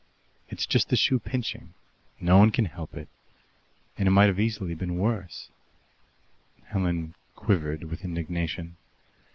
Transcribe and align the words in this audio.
It's 0.49 0.65
just 0.65 0.89
the 0.89 0.95
shoe 0.95 1.19
pinching 1.19 1.75
no 2.19 2.39
one 2.39 2.49
can 2.49 2.65
help 2.65 2.97
it; 2.97 3.07
and 3.99 4.07
it 4.07 4.09
might 4.09 4.39
easily 4.39 4.71
have 4.71 4.79
been 4.79 4.97
worse." 4.97 5.49
Helen 6.63 7.13
quivered 7.35 7.83
with 7.83 8.03
indignation. 8.03 8.77